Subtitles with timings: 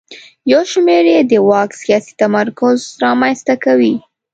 [0.51, 3.93] یو شمېر یې د واک سیاسي تمرکز رامنځته کوي.